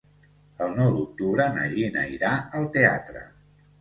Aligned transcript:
El 0.67 0.71
nou 0.77 0.87
d'octubre 0.95 1.47
na 1.57 1.67
Gina 1.75 2.07
irà 2.15 2.33
al 2.61 2.67
teatre. 2.79 3.23